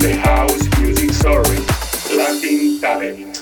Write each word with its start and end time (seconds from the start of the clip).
the 0.00 0.16
house 0.16 0.80
music 0.80 1.10
story, 1.12 1.58
Latin 2.16 2.80
talent. 2.80 3.39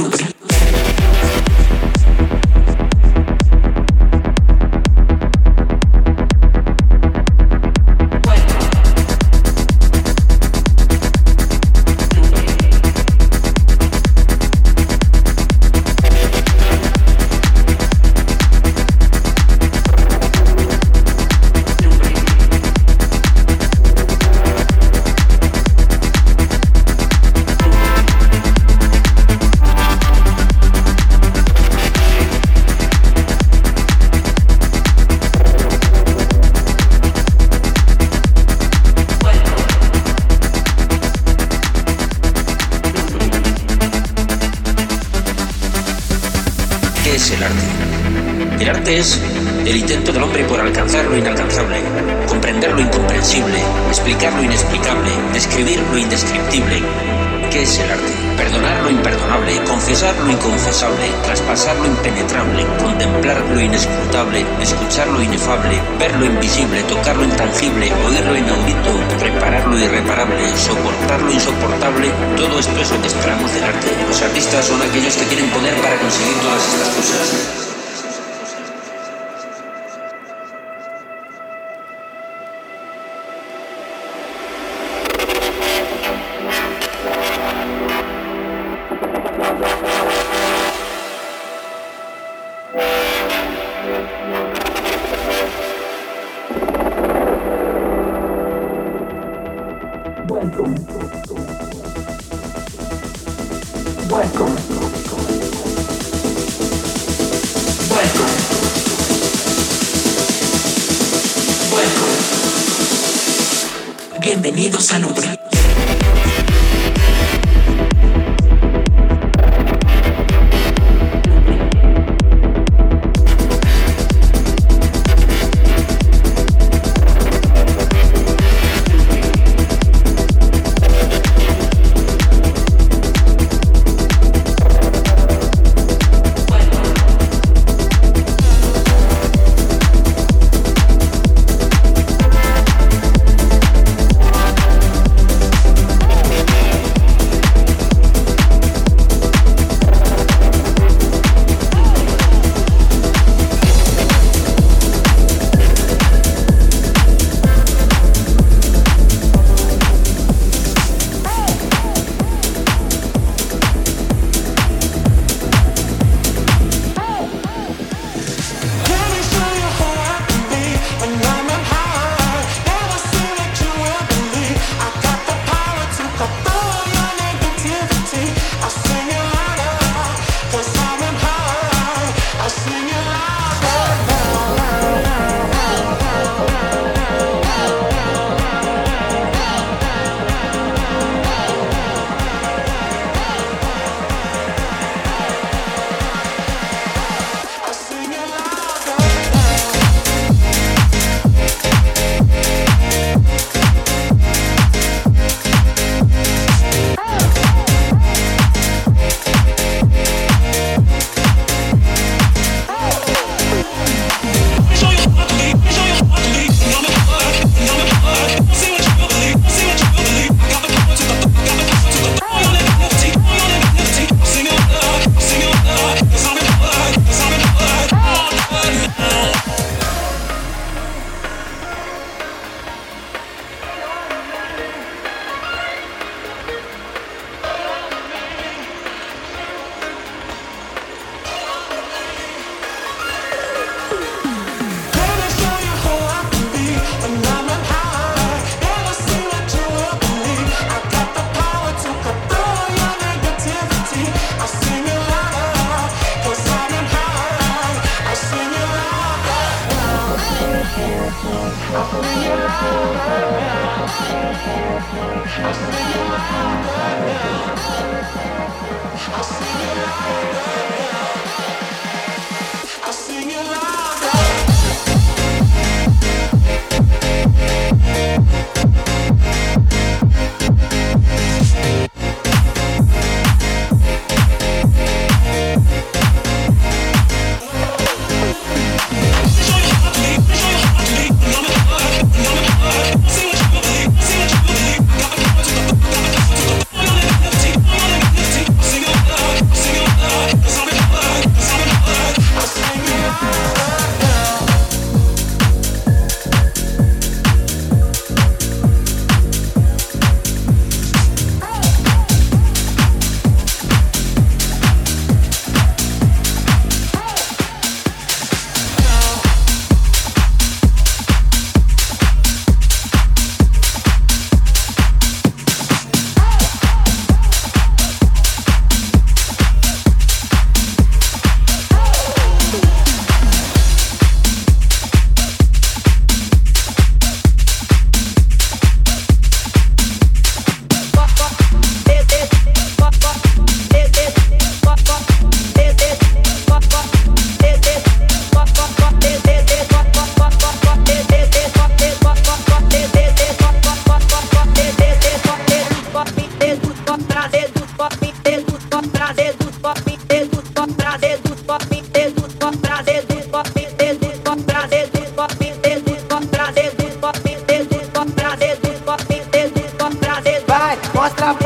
nubes. 0.00 0.39
es 47.20 47.30
el 47.32 47.42
arte. 47.42 48.62
El 48.62 48.70
arte 48.70 48.98
es 48.98 49.20
el 49.66 49.76
intento 49.76 50.10
del 50.10 50.22
hombre 50.22 50.42
por 50.44 50.58
alcanzar 50.58 51.04
lo 51.04 51.18
inalcanzable, 51.18 51.76
comprender 52.26 52.72
lo 52.72 52.80
incomprensible, 52.80 53.58
explicar 53.88 54.32
lo 54.32 54.42
inexplicable, 54.42 55.10
describir 55.34 55.80
lo 55.92 55.98
indescriptible. 55.98 56.80
¿Qué 57.50 57.62
es 57.62 57.78
el 57.78 57.90
arte? 57.90 58.29
perdonar 58.40 58.82
lo 58.82 58.90
imperdonable, 58.90 59.62
confesar 59.64 60.16
lo 60.16 60.30
inconfesable, 60.30 61.06
traspasar 61.24 61.76
lo 61.76 61.86
impenetrable, 61.86 62.64
contemplar 62.78 63.38
lo 63.52 63.60
inescrutable, 63.60 64.46
escuchar 64.62 65.08
lo 65.08 65.20
inefable, 65.22 65.78
ver 65.98 66.16
lo 66.16 66.24
invisible, 66.24 66.82
tocar 66.84 67.16
lo 67.16 67.24
intangible, 67.24 67.92
oír 68.06 68.24
lo 68.24 68.36
inaudito, 68.38 68.92
reparar 69.20 69.66
lo 69.66 69.78
irreparable, 69.78 70.56
soportar 70.56 71.20
lo 71.20 71.32
insoportable, 71.32 72.10
todo 72.38 72.58
esto 72.58 72.80
es 72.80 72.90
lo 72.90 73.02
que 73.02 73.08
esperamos 73.08 73.52
del 73.52 73.64
arte. 73.64 73.88
Los 74.08 74.22
artistas 74.22 74.64
son 74.64 74.80
aquellos 74.80 75.16
que 75.18 75.26
tienen 75.26 75.50
poder 75.50 75.74
para 75.82 75.98
conseguir 75.98 76.36
todas 76.40 76.66
estas 76.66 76.88
cosas. 76.88 77.59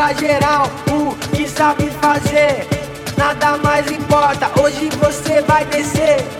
Pra 0.04 0.12
geral 0.12 0.66
o 0.90 1.14
que 1.34 1.48
sabe 1.48 1.88
fazer. 2.02 2.66
Nada 3.16 3.56
mais 3.58 3.90
importa, 3.90 4.50
hoje 4.60 4.90
você 5.00 5.40
vai 5.42 5.64
descer. 5.64 6.33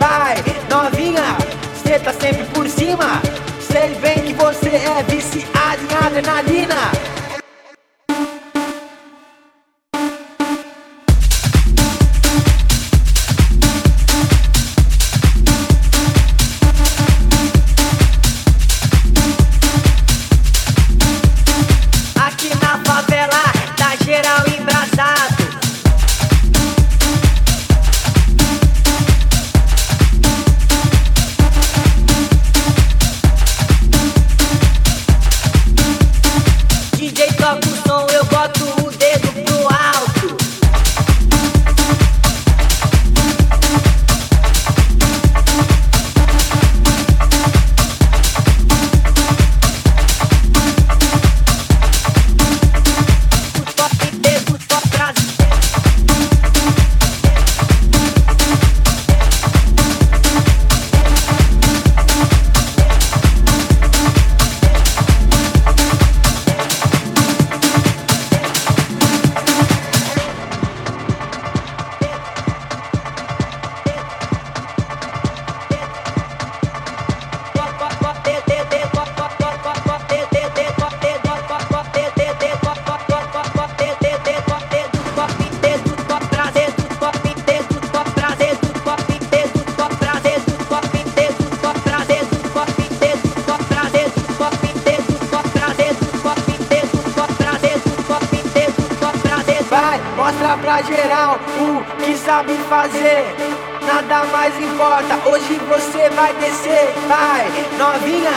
Você 105.75 106.09
vai 106.11 106.33
descer. 106.35 106.93
Vai, 107.09 107.47
novinha, 107.77 108.31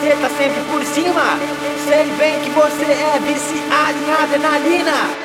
cê 0.00 0.16
tá 0.20 0.28
sempre 0.36 0.60
por 0.70 0.84
cima. 0.84 1.38
Sei 1.86 2.04
bem 2.18 2.40
que 2.40 2.50
você 2.50 2.84
é 2.84 3.20
viciado 3.20 3.98
em 3.98 4.12
adrenalina. 4.12 5.21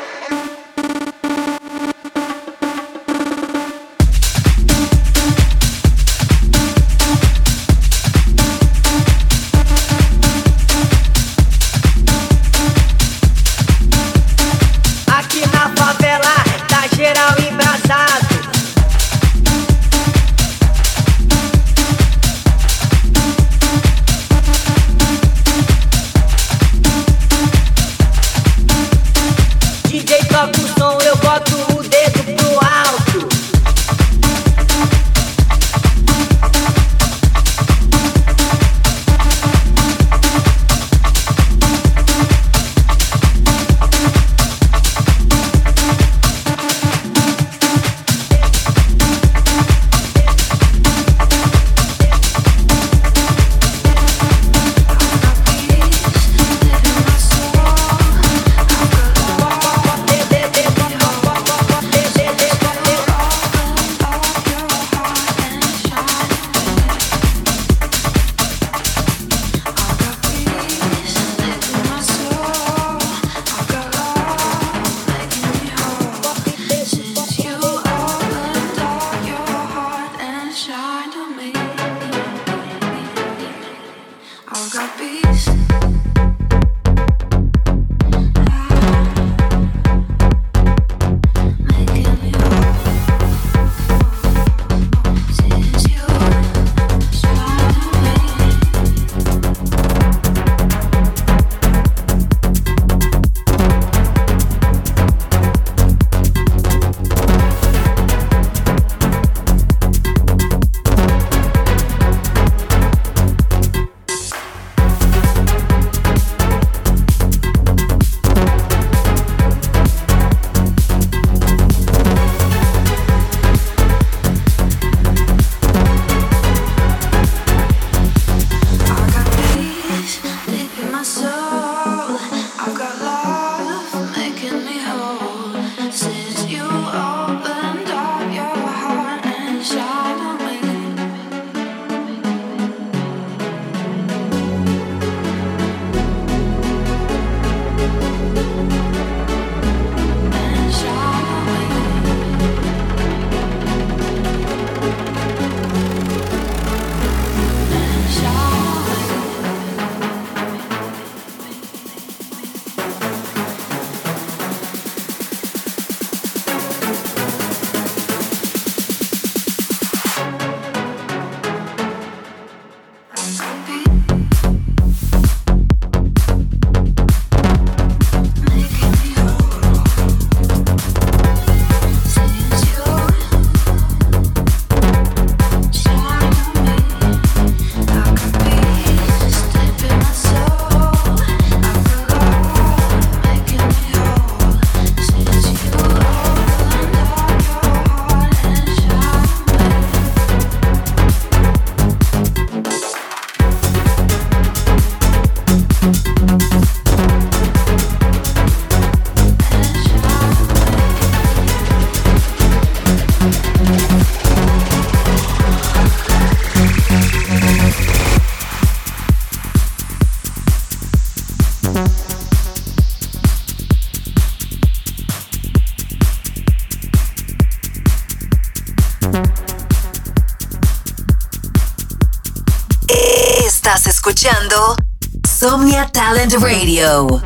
Talent 236.08 236.38
Radio. 236.42 237.20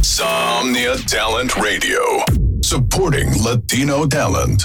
Somnia 0.00 0.96
Talent 1.04 1.54
Radio. 1.56 2.00
Supporting 2.64 3.28
Latino 3.44 4.06
talent. 4.06 4.64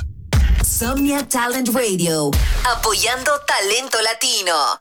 Somnia 0.64 1.22
Talent 1.28 1.68
Radio. 1.76 2.30
Apoyando 2.64 3.44
talento 3.46 4.00
latino. 4.02 4.80